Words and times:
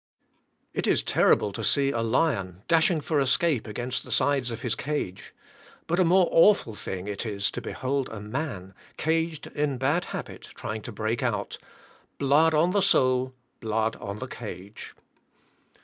It 0.73 0.87
is 0.87 1.03
terrible 1.03 1.51
to 1.51 1.63
see 1.63 1.91
a 1.91 2.01
lion 2.01 2.63
dashing 2.67 3.01
for 3.01 3.19
escape 3.19 3.67
against 3.67 4.03
the 4.03 4.11
sides 4.11 4.49
of 4.49 4.63
his 4.63 4.73
cage; 4.73 5.31
but 5.85 5.99
a 5.99 6.03
more 6.03 6.27
awful 6.31 6.73
thing 6.73 7.05
it 7.05 7.23
is 7.23 7.51
to 7.51 7.61
behold 7.61 8.09
a 8.09 8.19
man, 8.19 8.73
caged 8.97 9.45
in 9.45 9.77
bad 9.77 10.05
habit, 10.05 10.47
trying 10.55 10.81
to 10.81 10.91
break 10.91 11.21
out, 11.21 11.59
blood 12.17 12.55
on 12.55 12.71
the 12.71 12.81
soul, 12.81 13.35
blood 13.61 13.95
on 13.97 14.17
the 14.17 14.27
cage. 14.27 14.95